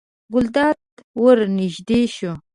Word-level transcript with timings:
ګلداد 0.33 0.77
ته 0.95 1.01
ور 1.21 1.37
نږدې 1.57 2.01
شوه. 2.15 2.33